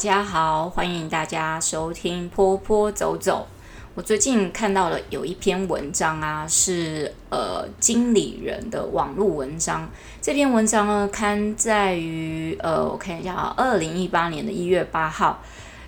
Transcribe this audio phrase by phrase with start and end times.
[0.00, 3.46] 大家好，欢迎大家收听坡坡走走。
[3.94, 9.90] 我最近看到了有一篇文章啊，是呃经理人的网络文章。
[10.22, 15.42] 这篇文章呢，刊载于呃，我看一下啊，二零一八年的一月八号，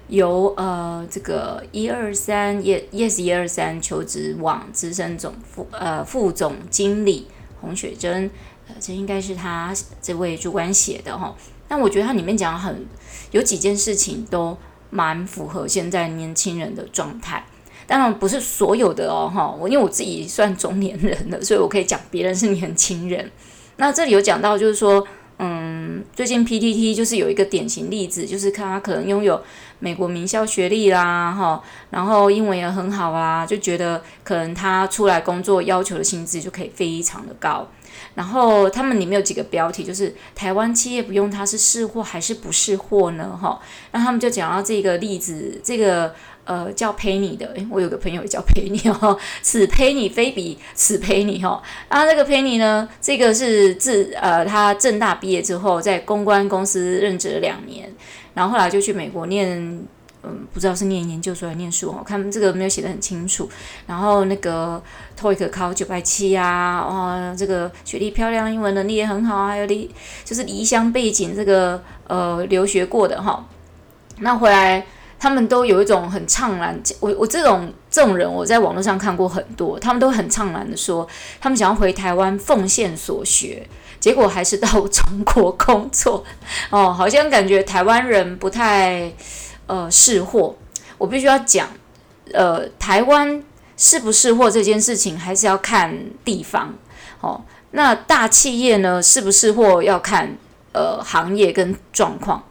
[0.08, 7.28] 由呃这个一二三 yes 一二三求职网资深总副呃副总经理
[7.62, 8.30] 洪雪珍，
[8.78, 11.34] 这应该是他这位主管写的哈。
[11.66, 12.86] 但我觉得他里面讲很
[13.32, 14.56] 有几件事情都
[14.88, 17.44] 蛮符合现在年轻人的状态。
[17.86, 23.30] 当然不是所有的哦，哈，我因为我自己算中年人了，所以我可以讲别人是年轻人。
[23.76, 25.04] 那这里有讲到，就是说，
[26.14, 29.42] 最近 PTT 就是有一个典型例子，就是看他可能拥有
[29.78, 37.66] 美国名校学历啦，哈，然后英文也很好啊，就觉得可能他出来工作要求的薪资就可以非常的高。
[38.14, 43.38] 然后他们里面有几个标题，就是台湾企业不用他是是货还是不是货呢？
[43.40, 43.60] 哈，
[43.92, 46.14] 那他们就讲到这个例子，这个。
[46.44, 51.62] 呃，叫 Penny 的，诶，我有个朋友也叫 Penny 哦， 此 Penny 非彼此 Penny 哈。
[51.88, 57.88] 然后这个 Penny 呢，这个是自呃，他政大毕业之后，在公关公司任职了两年，
[58.34, 59.48] 然后后来就去美国念，
[60.24, 63.48] 嗯，不知道是念研究所还是念书哦，看这个没有写得很清楚。
[63.86, 64.82] 然后那个
[65.16, 69.88] TOEIC 考九百七啊，哦，这个学历漂亮，英文能力也很好啊，还有离
[70.24, 73.46] 就是离乡背景这个呃留学过的哈。
[74.18, 74.84] 那回来。
[75.22, 81.06] 他们都有一种很怅然，我我这种这种人，我在网络上看过很多，他们都很怅然的说，
[81.40, 83.64] 他们想要回台湾奉献所学，
[84.00, 86.24] 结果还是到中国工作，
[86.70, 89.12] 哦， 好像感觉台湾人不太
[89.68, 90.56] 呃识货。
[90.98, 91.68] 我必须要讲，
[92.32, 93.44] 呃，台湾
[93.76, 96.74] 识不识货这件事情，还是要看地方，
[97.20, 100.36] 哦，那大企业呢，识不识货要看
[100.72, 102.42] 呃行业跟状况。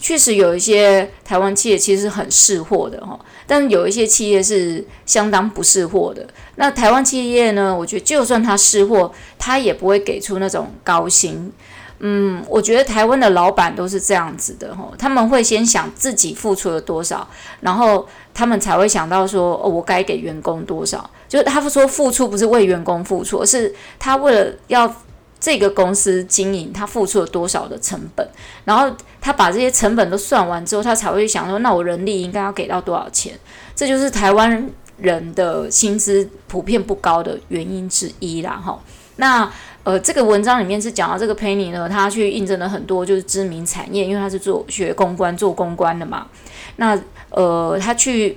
[0.00, 6.26] 确实有一些台湾企业其实很识货的哈，但有一些企业是相当不识货的。
[6.56, 11.52] 那台湾企业呢，我觉得就算他识货，他也不会给出那种高薪。
[11.98, 17.28] 嗯，我觉得台湾的老板都是这样子的哈，他们会先想自己付出了多少，
[17.60, 21.10] 然后他们才会想到说，哦，我该给员工多少。
[21.28, 24.90] 就是他说付出不是为员工付出，而是他为了要。
[25.40, 28.28] 这个公司经营，他付出了多少的成本，
[28.64, 33.32] 然后他把这些成本都算完之后，他才会想说，那我人力应该要给到多少钱？
[33.74, 38.78] 这就是台湾人的薪资普遍不高的原因之一啦，哈。
[39.16, 39.50] 那
[39.82, 46.26] 呃，这个文章里面是讲到这个 Penny 呢，他去印证了很多就是知名产业，因为他是做学公关、做公关的嘛。
[46.76, 46.98] 那
[47.30, 48.36] 呃，他去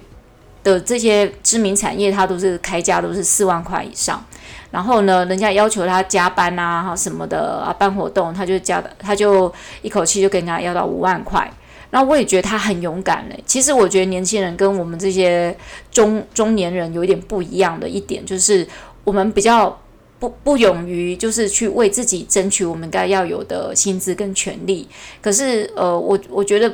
[0.63, 4.25] 的这些知名产业，他都是开价都是四万块以上。
[4.73, 9.53] 然后呢，人家要求他加班啊，什么的啊，办活动，他就加的，他就
[9.83, 11.47] 一口气就跟人家要到五万块。
[11.91, 13.39] 那我也觉得他很勇敢嘞。
[13.45, 15.55] 其实我觉得年轻人跟我们这些
[15.91, 18.67] 中中年人有一点不一样的一点，就是
[19.03, 19.79] 我们比较
[20.17, 24.89] 不不勇于就是去为自己争取我们该要有的薪资跟权利。
[25.21, 26.73] 可是呃，我我觉得。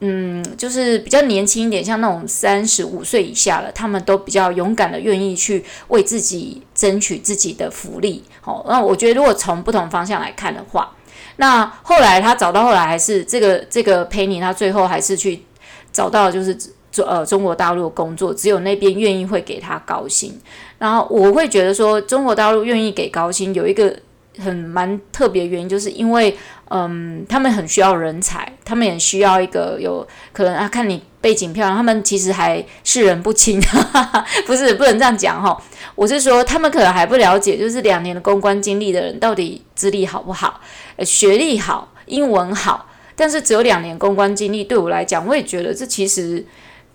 [0.00, 8.22] 嗯，就是比较年轻一点，像那种三十五岁以下了，他们都比较勇敢的，愿意去为自己争取自己的福利。
[8.42, 10.94] 好，那我觉得如果从不同方向来看的话，
[11.36, 15.42] 那后来他找到后来还是这个这个 Penny，他最后还是去
[15.90, 16.54] 找到就是
[16.92, 20.38] 中呃中国大陆工作，只有那边愿意会给他高薪。
[20.78, 23.96] 然后我会觉得说，中国大陆愿意给高薪有一个。
[24.38, 26.36] 很蛮特别原因，就是因为，
[26.70, 35.56] 嗯，他们很需要人才，他们也需要一个有可能啊，看你背景漂亮，他们其实还识人不清，哈哈，不是不能这样讲哈。
[35.94, 40.60] 我是说，他们可能还不了解，就是两年的公关经历的人到底资历好不好，
[41.04, 46.44] 学历好，英文好，但是只有两年公关经历，对我来讲，我也觉得这其实。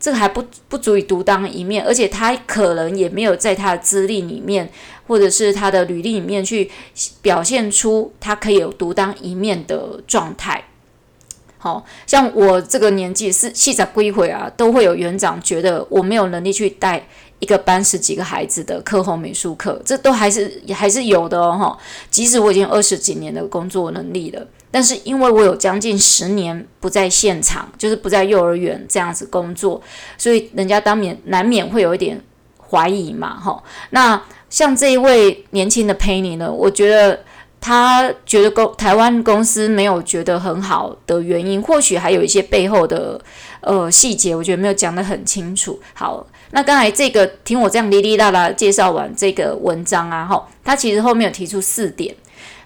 [0.01, 4.67] 这个还不不足以独当一面，而且他可能也没有在他的资历里面，
[5.07, 6.69] 或者是他的履历里面去
[7.21, 10.63] 表现出他可以有独当一面的状态。
[11.62, 21.78] 好像我这个年纪是细仔归回啊，都会有园长觉得我没有能力去带一个班十几个孩子的课后美术课，这都还是还是有的哦。
[22.10, 24.46] 即使我已经二十几年的工作能力了。
[24.72, 29.80] 但是因为我有将近十年不在现场，就是不在幼儿园这样子工作，
[30.18, 32.19] 所以人家当免难免会有一点
[32.57, 33.62] 怀疑嘛，哈。
[33.90, 34.19] 那
[34.50, 37.19] 像这一位年轻的 Penny 呢，我觉得
[37.62, 43.22] 他觉得公台湾公司没有觉得很好的原因，或许还有一些背后的
[43.62, 45.80] 呃细节，我觉得没有讲得很清楚。
[45.94, 52.13] 好，那刚才这个听我这样哩哩啦啦介绍完这个文章啊，哈，他其实后面有提出四点。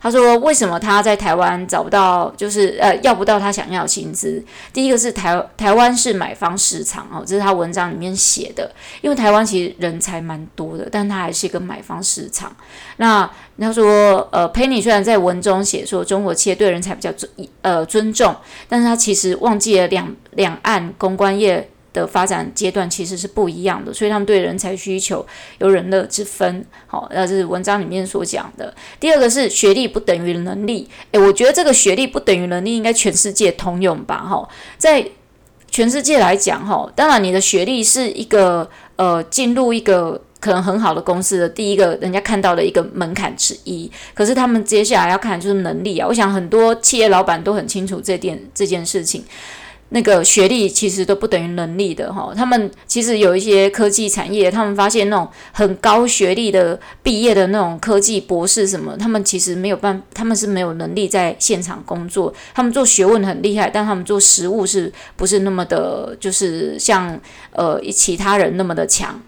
[0.05, 4.43] 他说为什么他在台湾找不到，就是呃要不到他想要的薪资？
[4.71, 8.71] 第一个是台台湾是买方市场哦，这是他文章里面写的。
[9.01, 12.55] 因为台湾其实人才蛮多的，但他还是一个买方市场。
[12.97, 13.27] 那
[13.59, 17.31] 他说呃，Penny 虽然在文中写说中国企业对人才比较尊
[17.63, 18.35] 呃尊重，
[18.69, 21.67] 但是他其实忘记了两两岸公关业。
[21.95, 25.25] 的发展阶段其实是不一样的，所以他们对人才需求
[25.59, 26.63] 有人乐之分。
[26.85, 28.73] 好，那是文章里面所讲的。
[28.99, 30.87] 第二个是学历不等于能力。
[31.11, 34.17] 诶，我觉得这个学历不等于能力应该全世界通用吧？
[34.17, 34.47] 哈，
[34.77, 35.07] 在
[35.71, 43.91] 全世界来讲，哈，当然你的学历是一个呃进入一个可能很好的公司的第一个人家看到的一个门槛之一。
[44.13, 46.07] 可是他们接下来要看就是能力啊。
[46.07, 49.23] 我想很多企业老板都很清楚这点这件事情。
[49.89, 67.19] 那个学历其实都不等于能力的哈，他们其实有一些科技产业，他们发现那种很高学历的毕业的那种科技博士什么，他们其实没有办，他们是没有能力在现场工作，他们做学问很厉害，但他们做实物是不是那么的，就是像
[67.51, 69.21] 呃其他人那么的强。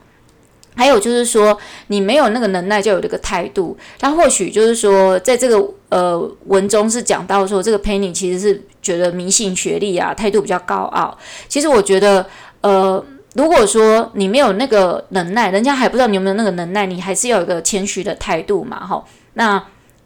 [0.78, 1.58] 还有就是说，
[1.88, 3.76] 你没有那个能耐，就有这个态度。
[4.00, 11.18] 他或许就是说，在这个呃文中是讲到说，这个 Penny 其实是觉得迷信学历啊，态度比较高傲。
[11.48, 12.24] 其实我觉得，
[12.62, 13.04] 呃，
[13.34, 19.04] 如果说你没有那个能耐，人家还不知道你有没有那个能耐，你还是要有一个谦虚的态度嘛，哈。
[19.34, 19.62] 那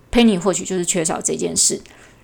[0.10, 1.82] Penny 或许就是缺少这件事。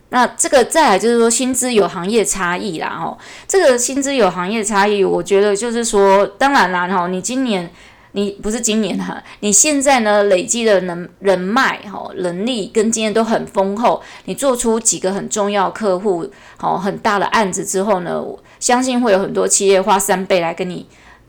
[0.09, 3.17] 那这个再来就是说，薪资有行业差异啦，哈。
[3.45, 7.69] 这个薪资有行业差异，我觉得就是说，当然啦，哈，你今年。
[8.13, 16.27] 你不是今年哈，你现在呢累积的能人脉哈能力跟经验都很丰厚，你做出几个很重要客户
[16.57, 20.85] 好很大的案子之后呢，我相信会有很多企业花三倍来跟你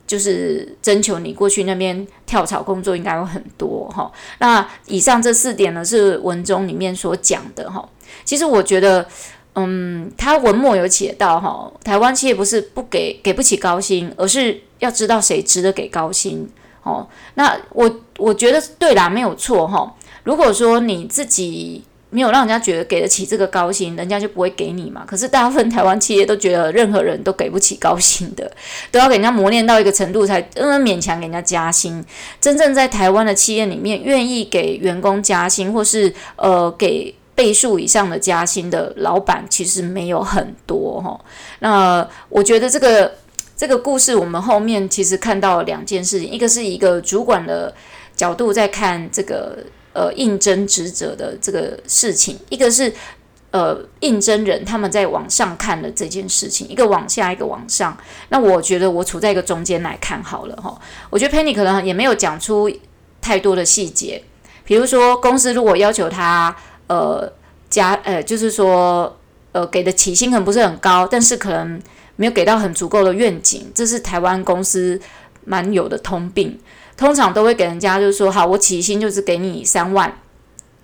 [0.06, 4.10] 就是征求你过去那边跳槽工作应该有很多哈。
[4.38, 7.86] 那以上这四点呢是文中里面所讲的哈。
[8.24, 9.06] 其实我觉得，
[9.56, 16.48] 嗯，他文末有写到哈，台湾企业不是不给给不起高薪，而是要知道谁值得给高薪。
[16.88, 19.94] 哦，那我我觉得对啦，没有错哈。
[20.24, 25.04] 如果说你自己没有让人家觉得给得起这个高薪，人家就不会给你嘛。
[25.06, 28.50] 可是大部分台湾企业都觉得任何人都给不起高薪的，
[28.90, 32.02] 都要给人家磨练到一个程度才嗯勉强给人家加薪。
[32.40, 41.20] 真正在台湾的企业里面，愿意给员工加薪或是呃给倍数以上的加薪的老板，其实没有很多哈。
[41.58, 43.12] 那我觉得这个。
[43.58, 47.74] 这个故事我们后面其实看到两件事情，一个是一个主管的
[48.14, 49.58] 角度在看这个
[49.92, 52.92] 呃应征职责的这个事情，一个是
[53.50, 57.98] 呃应征人他们在往上看的这件事情，一个往下，一个往上。
[58.28, 60.80] 那我觉得我处在一个中间来看好了哈。
[61.10, 62.70] 我觉得 Penny 可能也没有讲出
[63.20, 64.22] 太多的细节，
[64.64, 66.54] 比如说公司如果要求他
[66.86, 67.28] 呃
[67.68, 69.18] 加呃就是说
[69.50, 71.82] 呃给的起薪可能不是很高，但是可能。
[72.18, 75.00] 没有给到很足够的愿景，这是台湾公司
[75.44, 76.58] 蛮有的通病。
[76.96, 80.12] 通常都会给人家就是说，好，我起薪就是给你三万，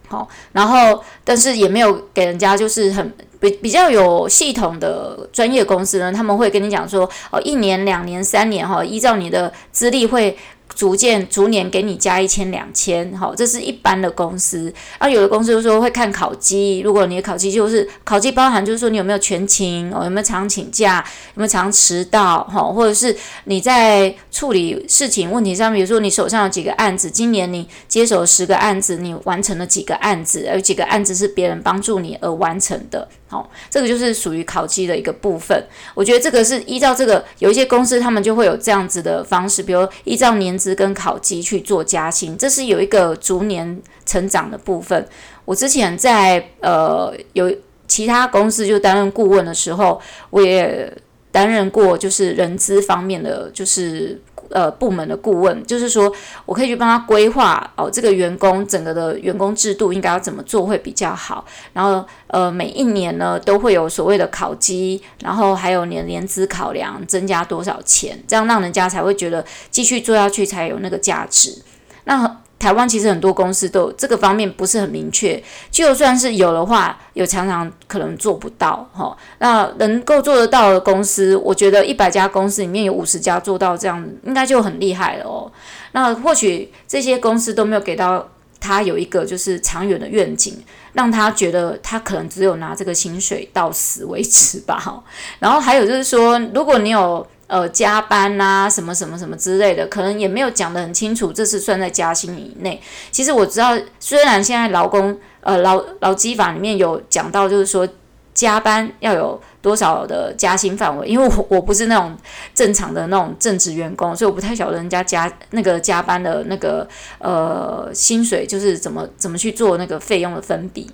[0.06, 10.38] 好，然后但是也没有给人家就是很比比较有系统的专业公司呢，他们会跟你讲说，哦，一年、两年、三年，哈，依照你的资历会。
[10.75, 14.73] 逐渐逐年给你加一千两千，好，这是一般的公司。
[14.98, 33.08] 啊、有的公司就说会看考绩，如果你的考绩就是考绩包含就是说你有没有全勤，哦，有没有常请假，有没有常迟到，哈，或者是你在处理事情问题上，比如说你手上有几个案子，今年你接手十个案子，你完成了几个案子，有几个案子是别人帮助你而完成的。
[33.29, 35.67] 好，这个就是属于考绩的一个部分。
[35.94, 45.06] 我觉得这个是依照这个，有一些公司他们就会有这样子的方式，比如依照年资跟考绩去做加薪，这是有一个逐年成长的部分。
[45.44, 47.55] 我之前在呃有
[47.87, 50.91] 其他公司就担任顾问的时候，我也
[51.31, 54.21] 担任过就是人资方面的就是。
[54.55, 56.11] 呃，部门的顾问就是说，
[56.46, 61.44] 我可以去帮他规划哦，这个员工整个的员工制度应该要怎么做会比较好。
[61.73, 71.61] 然后，呃，每一年呢都会有所谓的考绩，然后还有年年资考量增加多少钱，这样让人家才会觉得继续做下去才有那个价值。
[72.05, 72.41] 那。
[72.65, 79.15] 台湾其实很多公司都这个方面不是很明确，就算是有的话，有常常可能做不到哈。
[79.39, 85.53] 那能够做得到的公司，我觉得一百家公司里面有五十家做到这样，应该就很厉害了哦。
[85.93, 88.27] 那或许这些公司都没有给到
[88.59, 90.56] 他有一个就是长远的愿景，
[90.94, 95.05] 让他觉得他可能只有拿这个薪水到死为止吧。
[95.39, 102.81] 然后还有就是说，如果你有呃加班啊什么什么什么之类的，可能也没有讲得很清楚，这是算在加薪以内。
[103.10, 107.86] 其实我知道，虽然现在劳工呃劳劳基法里面有讲到，就是说
[108.32, 112.17] 加班要有多少的加薪范围，因为我我不是那种
[112.55, 120.91] 正常的那种正职员工，所以我不太晓得人家加那个加班的那个呃薪水就是怎么怎么去做那个费用的分比。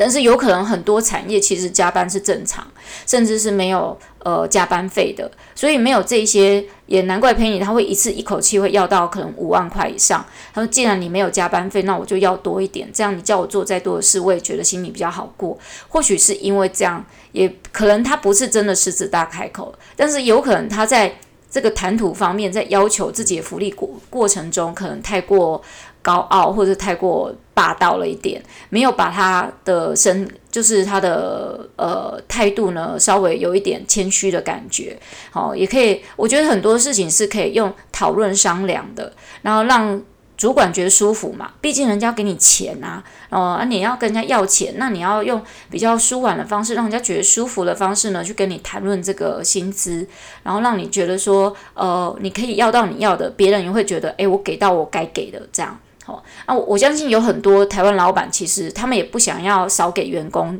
[0.00, 2.66] 但是有可能很多产业其实加班是正常，
[3.06, 10.24] 甚至是没有呃加班费的，所以没有这些也难怪 Penny 他会一次一口气会要到可能五万块以上。
[10.54, 15.58] 他说既然你没有加班费，那我就要多一点，这样你叫我做再多的事，我也觉得心里比较好过。
[15.88, 21.14] 或许是因为这样，也可能他不是真的狮子大开口，但是有可能他在
[21.50, 25.60] 这个谈吐方面，在要求自己的福利过过程中，可能太过。
[26.02, 34.98] 高傲或者太过霸道了一点，没有把他的身，就是他的呃态度呢，稍微有一点谦虚的感觉。
[35.30, 40.02] 好，也可以，我觉得很多事情是可以用讨论商量的，然后让
[40.38, 41.50] 主管觉得舒服嘛。
[41.60, 50.08] 毕竟人家给你钱啊，哦、呃，你要跟人家要钱，那你要用比较舒缓的方式，让人家觉得舒服的方式呢，去跟你谈论这个薪资，
[50.42, 55.78] 然后让你觉得说，呃，你可以要到你要的，别人也会觉得，诶，我给到我该给的这样。
[56.10, 60.58] 好，那我相信有很多台湾老板，其实他们也不想要少给员工，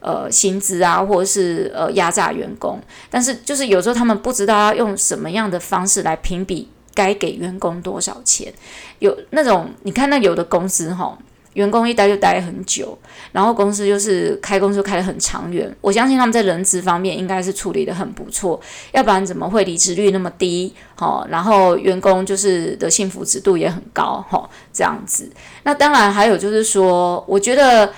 [0.00, 8.52] 呃，薪资啊，或者是呃压榨员工，但是就是有时候他们不知道要用什么样的方式来评比该给员工多少钱，
[8.98, 11.16] 有那种你看那有的公司哈。
[11.60, 12.98] 员工一待就待很久，
[13.32, 15.70] 然后公司就是开公司开得很长远。
[15.82, 18.58] 我相信他们在人资方面应该是处理得很不错，
[18.92, 20.74] 要不然怎么会离职率那么低？
[20.96, 25.30] 哦，然后员工就是的幸福指数也很高，齁，这样子。
[25.64, 27.92] 那当然还有就是说，我觉得，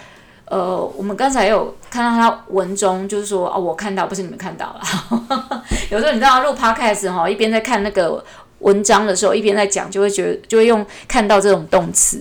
[0.46, 5.62] 呃，我们刚才有看到他文中就是说，哦，我看到不是你们看到了。
[5.88, 8.24] 有时候你知道录 podcast 齁，一边在看那个
[8.58, 12.20] 文章的时候，一边在讲，就会觉得就会用看到这种动词。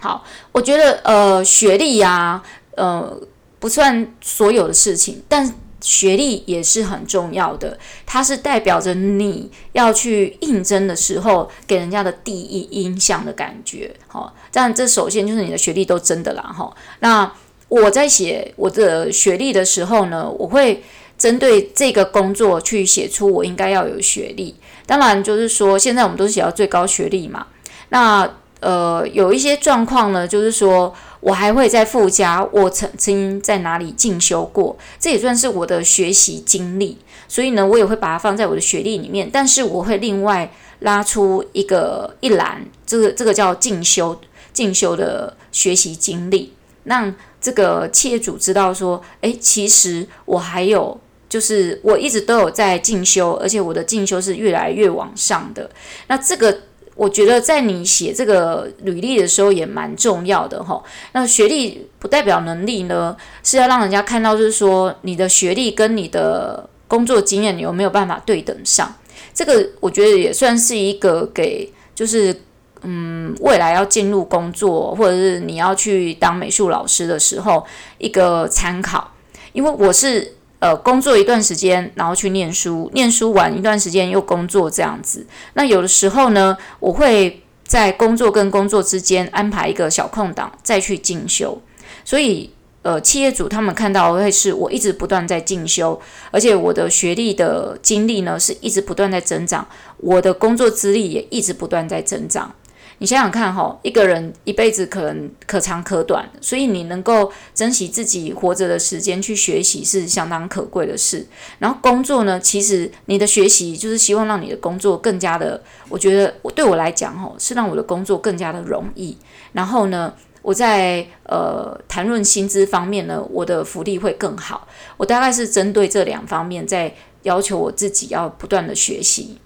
[0.00, 2.42] 好，我觉得呃，学历呀、
[2.76, 3.20] 呃，
[3.58, 7.78] 不算所有的事情，但学历也是很重要的。
[8.06, 13.94] 它是代表着你要去应征的时候给人家的第一印象的感觉。
[14.06, 16.42] 好，这样这首先就是你的学历都真的啦。
[16.42, 17.32] 哈，那
[17.68, 20.82] 我在写我的学历的时候呢，我会
[21.16, 24.54] 针对这个工作去写出我应该要有学历。
[24.86, 27.48] 当然，就是说现在我们都是写到最高学历嘛。
[27.90, 28.28] 那
[28.60, 36.98] 呃，有一些状况呢，就是说我还会再附加我曾经在哪里进修过，这也算是我的学习经历，
[37.28, 39.30] 所以呢，我也会把它放在我的学历里面。
[39.32, 40.50] 但是我会另外
[40.80, 44.20] 拉出一个一栏，这个这个叫进修
[44.52, 55.70] 进修的学习经历，让这个企业主知道说，诶，其实我还有，就是我一直都有在进修，而且我的进修是越来越往上的。
[56.08, 56.62] 那这个。
[56.98, 60.82] 我觉得在你写这个履历的时候也蛮重要的哈。
[61.12, 68.92] 那学历不代表能力呢，是要让人家看到，就是说你的学历跟你的工作经验有没有办法对等上。
[69.32, 72.34] 这个我觉得也算是一个给，就是
[72.82, 77.64] 嗯，未来要进入工作或者是你要去当美术老师的时候
[77.98, 79.12] 一个参考。
[79.52, 80.34] 因为我是。
[80.60, 85.24] 呃，工作一段时间，然后去念书，念书完一段时间又工作这样子。
[85.54, 91.60] 那有的时候呢，我会在工作跟工作之间安排一个小空档，再去进修。
[92.04, 92.50] 所以，
[92.82, 96.00] 呃，企业主他们看到会是我一直不断在进修，
[96.32, 99.64] 而且我的学历的经历呢是一直不断在增长，
[99.98, 102.52] 我的工作资历也一直不断在增长。
[103.00, 111.24] 你想想看，哈，一个人一辈子可能可长可短，所以你能够珍惜自己活着的时间去学习是相当可贵的事。
[111.60, 119.16] 然后工作呢，其实你的学习就是希望让你的工作更加的，我觉得我对我来讲，哈，是让我的工作更加的容易。
[119.52, 120.12] 然后呢，
[120.42, 124.66] 我在呃谈论薪资方面呢，我的福利会更好。
[124.96, 129.38] 我大概是针对这两方面在要求我自己要不断的学习。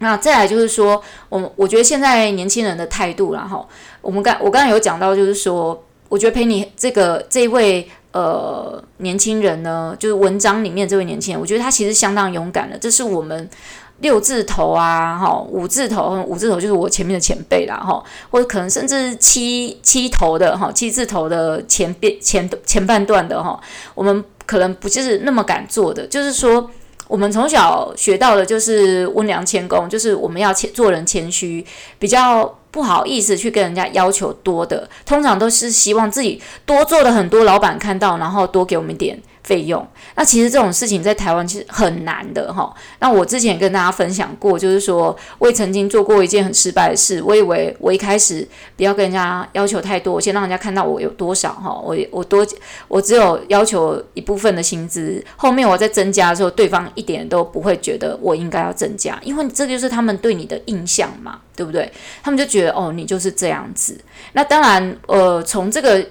[0.00, 3.66] 那再来就是说，我我觉得现在年轻人的态度啦，哈，
[4.00, 12.78] 我们刚我刚刚有讲到，就是说，我觉得陪你这个这位呃年轻人呢，就是文章里面这位年轻人，我觉得他其实相当勇敢的。
[12.78, 13.50] 这是我们
[13.98, 18.00] 六字头啊，哈，五字头，五字头就是我前面的前辈啦，哈，
[18.30, 23.60] 或者可能甚至七七头的哈，七字头的前边前前半段的哈，
[23.96, 26.70] 我们可能不就是那么敢做的，就是说。
[27.08, 31.64] 我们从小学到的就是温良谦恭，就是我们要谦做人谦虚，
[31.98, 39.18] 比较不好意思去跟人家要求多的，通常都是希望自己多做的很多，老板看到，然后多给我们点
[39.48, 42.70] 费用，那其实这种事情在台湾其实很难的哈。
[42.98, 47.22] 那我之前跟大家分享过，就是说我也曾经做过一件很失败的事。
[47.22, 51.80] 我以为我一开始不要跟人家要求太多，我先让人家看到我有多少哈。
[51.82, 52.46] 我我多
[52.88, 61.90] 我只有要求一部分的薪资，后面我再增加的时候，对方一点都不会觉得我应该要增加，因为这就是他们对你的印象嘛，对不对？
[62.22, 63.98] 他们就觉得哦，你就是这样子。
[64.34, 66.04] 那当然，呃，从这个。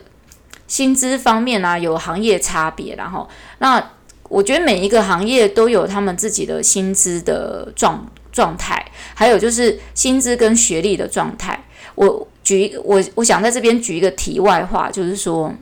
[0.67, 3.27] 薪资方面啊，有行业差别，然后
[3.59, 3.91] 那
[4.29, 11.63] 我觉得每一个行业都有他们自己的薪资的状状态，还有就是薪资跟学历的状态。
[11.95, 15.53] 我举一，我我想在这边举一个题外话，就是说，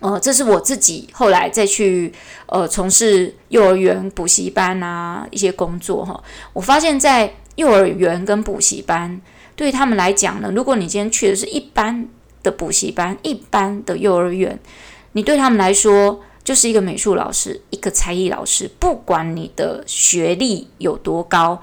[0.00, 2.12] 呃，这是我自己后来再去
[2.46, 6.20] 呃从事幼儿园补习班啊一些工作哈，
[6.52, 9.20] 我发现在幼儿园跟补习班
[9.54, 12.08] 对他们来讲呢，如果你今天去的是一般。
[12.46, 14.56] 的补习班，一般的幼儿园，
[15.12, 18.70] 你对他们来说就是一个美术老师，一个才艺老师。
[18.78, 21.60] 不管你的学历有多高，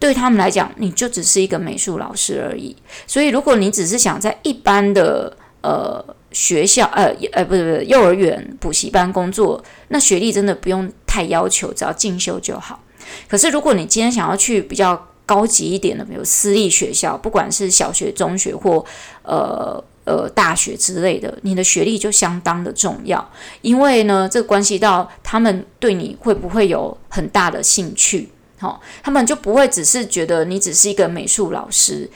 [0.00, 2.74] 对他们来讲，你就只是一个美术老师而已。
[3.06, 12.82] 所以，如果你只是想在一般的呃学校，呃呃，不是不是幼儿园补习班工作，那学历真的不用太要求，只要进修就好。
[13.28, 18.84] 可是，如果你今天想要去比较高级一点的，比如私立学校，不管是小学、中学或
[19.22, 19.82] 呃。
[20.06, 23.26] 呃，大学之类的，你的学历就相当的重要，
[23.62, 32.06] 因为呢，这关系到他们对你会不会有很大的兴趣，好、他们就不会只是觉得你只是一个美术老师，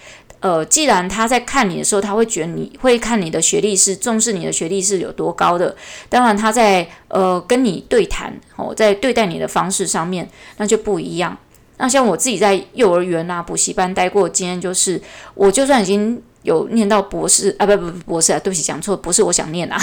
[0.40, 5.74] 呃，既然他在看你的时候，他会觉得你会看你的学历是重视你的学历是有多高的，
[6.10, 10.28] 当然他在呃跟你对谈，哦，在对待你的方式上面，
[10.58, 11.34] 那就不一样。
[11.78, 15.00] 那像我自己在幼儿园啊补习班待过的经验就是，
[15.34, 16.22] 我就算已经。
[16.48, 19.78] 有念到博士啊，不不不，博士啊，对不起，讲错，不是我想念啊，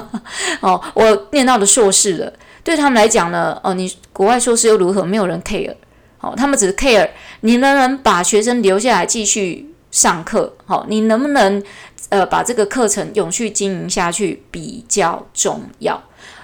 [0.60, 2.30] 哦，我念到了硕士了。
[2.62, 5.02] 对他们来讲呢，哦，你国外硕士又如何？
[5.02, 5.74] 没有人 care，
[6.20, 7.08] 哦，他们只是 care
[7.40, 11.62] 你能不能把学生留下来继续上课，好，你能不能
[12.10, 16.00] 呃把这个课程永续经营下去比较重要。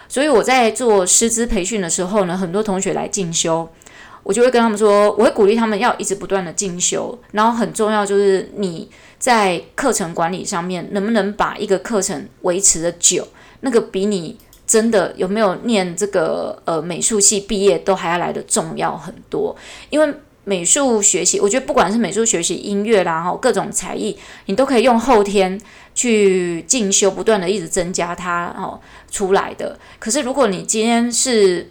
[0.08, 3.68] 所以我在做师资培训的时候呢，很多同学来进修，
[4.22, 8.90] 我就会跟他们说，我会鼓励他们要一直不断的进修，然后很重要就是你。
[9.26, 13.26] 在课程管理上面，能不能把一个课程维持的久，
[13.62, 19.56] 那个比你真的有没有念这个呃美术系毕业都还要来得重要很多。
[19.90, 25.60] 因为美术学习，我觉得不管是美术学习、音乐啦，哈，各种才艺，你都可以用后天
[25.92, 28.78] 去进修，不断的一直增加它，哦，
[29.10, 29.76] 出来的。
[29.98, 31.68] 可是如果你今天是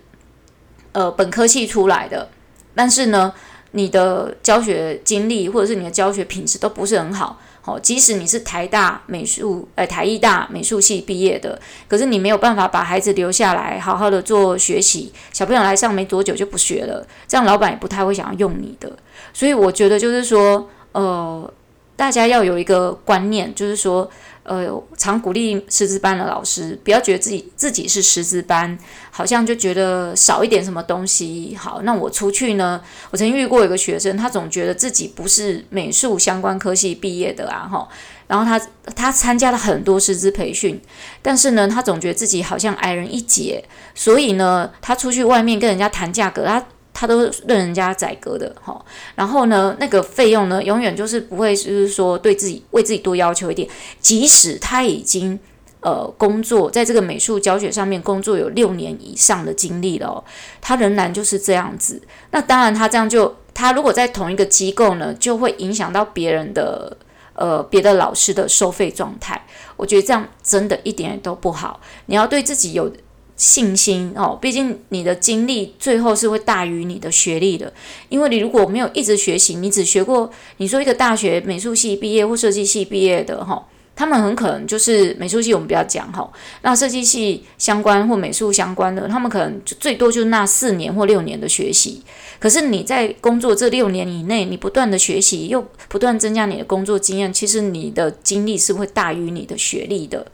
[0.91, 2.27] 呃本科系出来的，
[2.75, 3.33] 但是呢，
[3.75, 18.91] 你的教学经历或者是你的教学品质都不是很好，好，即使你是台大美术，呃，台艺大美术系毕业的，可是你没有办法把孩子留下来，好好的做学习，小朋友来上没多久就不学了，这样老板也不太会想要用你的。
[19.33, 21.53] 所以我觉得就是说，呃，
[21.95, 24.09] 大家要有一个观念，就是说。
[24.45, 28.77] 呃，常鼓励师资班的老师，不要觉得自己自己是师资班，
[29.09, 31.57] 好像就觉得少一点什么东西。
[31.59, 32.79] 好，那我出去呢？
[33.09, 37.87] 我曾经遇过一个学生，他总觉得自己不是美术相关科系毕业的啊，哈。
[38.27, 38.59] 然后他
[38.95, 40.79] 他参加了很多师资培训，
[41.21, 43.63] 但是呢，他总觉得自己好像矮人一截，
[43.95, 46.63] 所以呢，他出去外面跟人家谈价格，他。
[46.97, 48.83] 他都任人家宰割的哈，
[49.15, 53.67] 然后呢，那个费用呢，永远就是不会，就是说对自己为自己多要求一点。
[53.99, 55.37] 即使他已经
[55.81, 60.23] 呃工作在这个美术教学上面工作有六年以上的经历了，
[60.61, 62.01] 他仍然就是这样子。
[62.31, 66.95] 那当然，他这样就他如果在同一个机构呢，就会影响到别人的
[67.33, 69.45] 呃别的老师的收费状态。
[69.75, 71.81] 我觉得这样真的一点都不好。
[72.05, 72.89] 你要对自己有。
[73.37, 77.71] 信心哦，毕竟你的经历最后是会大于你的学历的，
[78.07, 92.01] 因为你如果没有一直学习，你只学过，你说一个大学美术系毕业或设计系毕业的哈，他们很可能就是美术系，我们不要讲哈，那设计系相关或美术相关的，他们可能就最多就那四年或六年的学习。
[92.39, 100.25] 可是你在工作这六年以内，你不断的学习，又不断增加你的工作经验，其实你的经历是会大于你的学历的。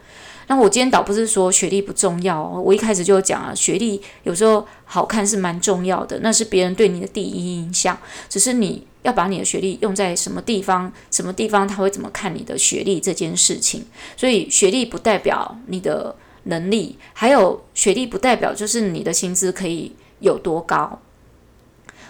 [0.47, 7.97] 那我今天倒不是说学历不重要，哦我一开始就讲啊，学历有时候好看是蛮重要的，那是别人对你的第一印象。
[8.27, 13.86] 只是你要把你的学历用在什么地方，什么地方他会怎么看你的学历这件事情。
[14.17, 20.99] 所以学历不代表你的能力，还有学历不代表就是你的薪资可以有多高。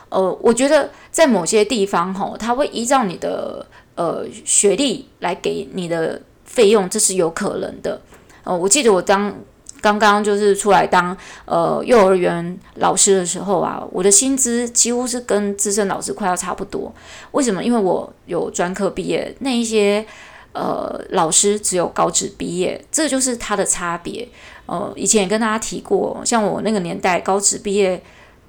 [0.09, 3.65] 呃，我觉得在某些地方吼，他会依照你的
[3.95, 8.01] 呃学历来给你的费用，这是有可能的。
[8.43, 9.33] 哦，我记得我当
[9.81, 16.93] 刚刚就是出来当呃幼儿园老师的时候啊，我的薪资几乎是跟资深老师快要差不多。
[17.31, 17.63] 为什么？
[17.63, 20.05] 因为我有专科毕业，那一些
[20.53, 24.27] 呃老师只有高职毕业，这就是他的差别。
[24.67, 28.01] 呃，以前也跟大家提过，像我那个年代高职毕业，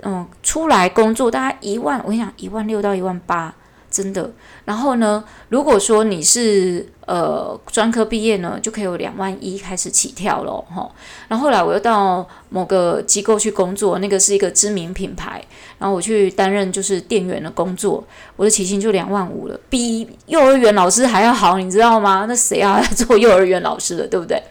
[0.02, 3.54] 嗯、出来工作大概一万，我跟你讲，一万六到一万八。
[3.92, 4.30] 真的，
[4.64, 10.64] 然后呢，如果说你是呃专科毕业呢，就可以有两万一开始起跳了。
[10.74, 10.90] 哈。
[11.28, 15.44] 然后后来我又到某个机构去工作，那个是一个知名品牌，
[15.78, 18.02] 然后我去担任就是店员的工作，
[18.36, 22.24] 我的起薪就两万五了，比幼儿园老师还要好，你知道吗？
[22.26, 24.42] 那谁要来做幼儿园老师的，对不对？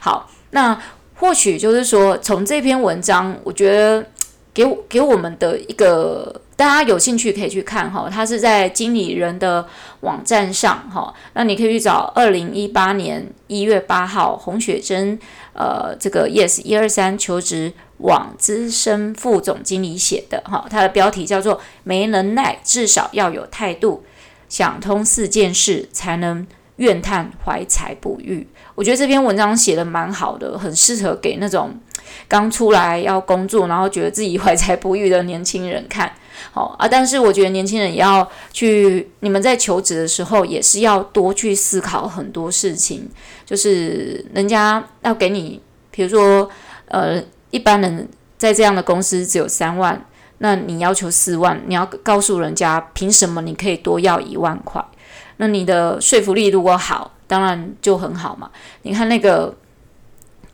[0.00, 0.80] 好，那
[1.16, 4.06] 或许就是说，从这篇文章，我觉得
[4.54, 6.40] 给我给我们的一个。
[6.56, 9.68] 大家有兴趣可以去看哈，它是在经理人的
[10.00, 11.12] 网站上哈。
[11.34, 15.18] 那你可以去找二零一八年一月八号洪雪珍
[15.52, 24.04] 呃这个 Yes 一二三求职网资深副总经理写的哈，它的标题叫做“没能耐，至少要有态度，
[24.48, 28.48] 想通四件事才能怨叹怀才不遇”。
[28.74, 31.78] 我觉得这篇文章写得蛮好的，很适合给那种
[32.26, 36.10] 刚出来要工作，然后觉得自己怀才不遇的年轻人看。
[36.52, 43.08] 好啊，但是我觉得年轻人也要去，你们在求职的时候也是要多去思考很多事情。
[43.44, 46.48] 就是人家要给你，比如说，
[46.88, 50.04] 呃，一般人在这样的公司只有三万，
[50.38, 54.84] 那你要求四万，你要告诉人家凭什么你可以多要一万块？
[55.36, 58.50] 那你的说服力如果好，当然就很好嘛。
[58.82, 59.54] 你看那个，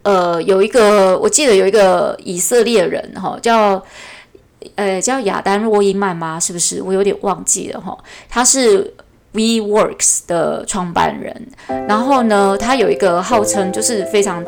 [0.03, 3.83] 呃，有一个我记得有一个以色列人哈，叫。
[4.77, 6.39] 呃，叫亚丹·洛伊曼吗？
[6.39, 6.83] 是不是？
[6.83, 7.97] 我有点忘记了哈。
[8.29, 8.93] 他是
[9.35, 11.47] WeWorks 的创办人，
[11.89, 14.45] 然后呢，他有一个号称就是非常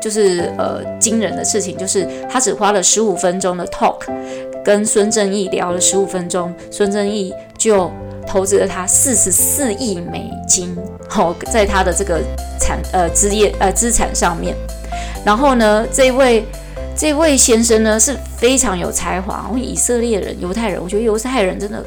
[0.00, 4.00] 就是呃惊人的事情，就是他只花了十五分钟的 talk，
[4.64, 7.90] 跟孙正义聊了十五分钟，孙正义就
[8.26, 10.76] 投资了他四十四亿美金，
[11.08, 12.20] 好，在他的这个
[12.58, 14.56] 产呃资业呃资产上面。
[15.24, 16.44] 然后呢，这位。
[16.94, 21.84] 这位先生呢是非常有才华，因为以色列人、犹太人，我觉得犹太人真的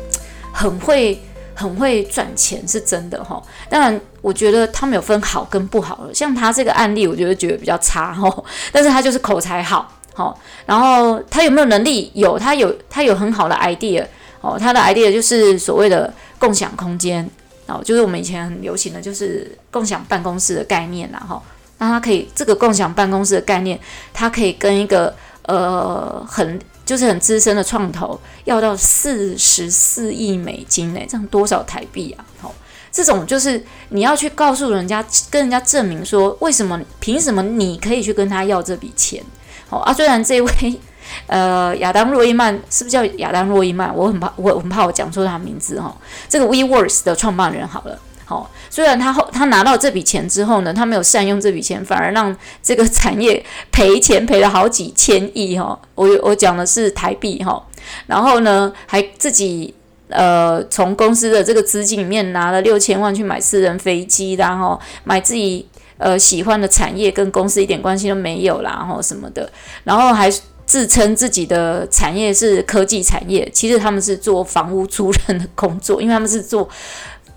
[0.52, 1.18] 很会、
[1.54, 3.42] 很会赚钱，是真的哈。
[3.70, 8.44] 当然，我觉得他们有分好跟不好的，像他这个案例，我觉得觉得比较差哈。
[8.74, 12.12] 但是他就是口才好，好，然后他有没有能力？
[12.14, 14.06] 有，他有，他有很好的 idea
[14.42, 14.58] 哦。
[14.60, 17.26] 他的 idea 就是所谓的共享空间
[17.68, 21.42] 哦，就是我们以前很流行的就是共享办公室的概念啦哈。
[21.78, 23.80] 那他可以这个共享办公室的概念，
[24.14, 32.24] 他可以跟一个呃很就是很资深的创投要到四十四亿美金呢，这样多少台币啊？
[32.40, 32.54] 好，
[32.92, 39.22] 这种就是你要去告诉人家，跟人家证明说，为什么凭什么你可以去跟他要这笔钱？
[39.68, 40.80] 好啊，虽然这位
[41.28, 43.94] 呃亚当·洛伊曼是不是叫亚当·洛伊曼？
[43.96, 45.96] 我很怕我很怕我讲错他名字哈。
[46.30, 48.00] 这个 WeWorks 的创办人好了。
[48.28, 55.80] 好，虽然他后他拿到这笔钱之后呢，他没有善用这笔钱，反而让这个产业赔钱赔了好几千亿哈。
[55.94, 57.64] 我我讲的是台币哈，
[58.08, 59.72] 然后呢，还自己
[60.10, 65.68] 呃从公司的这个资金里面拿了六千万去买私人飞机，然后买自己
[66.00, 69.48] 呃喜欢的产业，跟公司一点关系都没有啦，然后什么的，
[69.84, 70.32] 然后还
[70.66, 76.68] 自称自己的产业是科技产业，其实他们是做房屋租赁的工作，因为他们是做。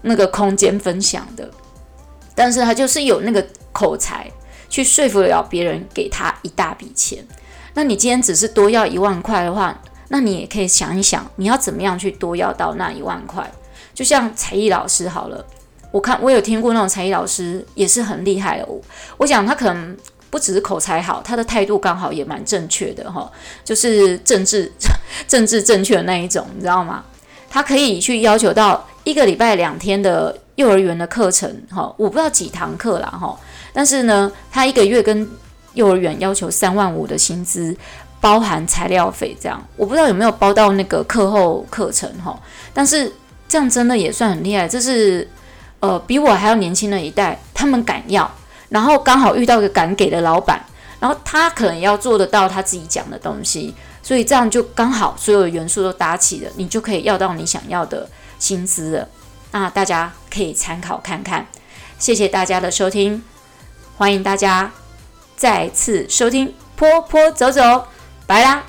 [0.02, 1.50] 那个空间分享的，
[2.34, 4.30] 但是他就是有那个口才，
[4.68, 7.26] 去说服了别人给他一大笔钱。
[7.74, 13.50] 那你今天只是多要一万块的话，那你也可以想一想，你要怎么样去多要到那一万块？
[13.94, 15.44] 就像才艺老师好了，
[15.90, 18.66] 我看我有听过那种才艺老师也是很厉害的。
[18.66, 18.80] 我
[19.18, 19.96] 我想他可能
[20.30, 23.30] 不只是口才好，他的态度刚好也蛮正确的哈，
[23.64, 24.72] 就是政治
[25.26, 27.04] 政治正确的那一种，你知道吗？
[27.50, 28.86] 他可以去要求到。
[29.08, 33.34] 一个礼拜两天的幼儿园的课程，哈，我不知道几堂课啦，哈，
[33.72, 35.26] 但是呢，他一个月跟
[35.72, 37.74] 幼儿园要求三万五的薪资，
[38.20, 42.38] 包含材料费，这样，我不知道有没有包到那个课后课程，哈，
[42.74, 43.10] 但是
[43.48, 45.26] 这样真的也算很厉害，这是
[45.80, 48.30] 呃比我还要年轻的一代，他们敢要，
[48.68, 50.60] 然后刚好遇到一个敢给的老板，
[51.00, 58.06] 然后他可能要做得到他自己讲的东西，所以这样就刚好所有的元素都搭起了，你就可以要到你想要的。
[58.38, 59.08] 薪资了，
[59.52, 61.46] 那大家可以参考看看。
[61.98, 63.22] 谢谢大家的收听，
[63.96, 64.70] 欢迎大家
[65.36, 67.60] 再次收听《坡坡走走》，
[68.26, 68.64] 拜啦。